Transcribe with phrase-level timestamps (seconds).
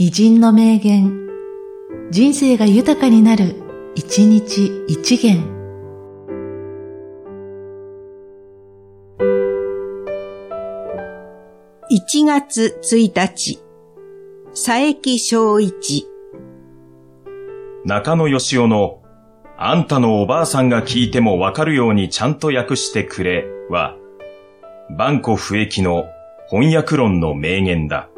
[0.00, 1.26] 偉人の名言、
[2.12, 3.56] 人生が豊かになる、
[3.96, 5.42] 一日一元。
[11.90, 13.58] 1月1日、
[14.50, 16.06] 佐伯正一。
[17.84, 19.02] 中野義雄の、
[19.56, 23.96] あんたのおばあさんが聞いてもわかるようにちゃんと訳してくれは、
[24.96, 26.04] 万古不益の
[26.48, 28.08] 翻訳論の名言だ。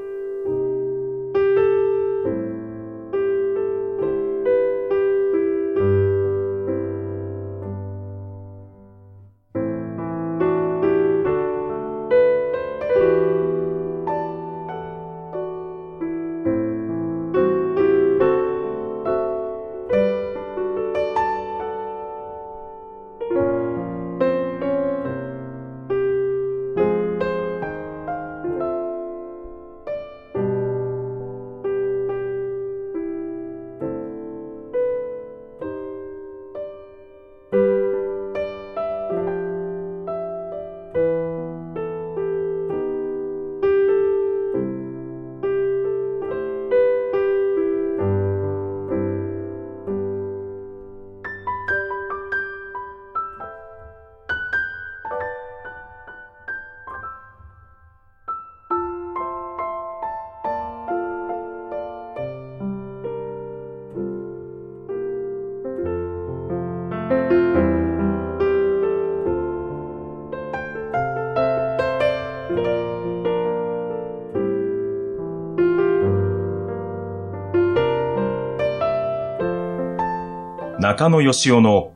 [80.80, 81.92] 中野義雄の、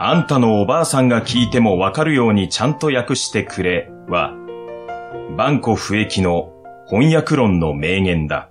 [0.00, 4.34] あんたのおばあさんが聞いてもわかるようにちゃんと訳してくれは、
[5.36, 6.52] 万古不益の
[6.90, 8.50] 翻訳論の名言だ。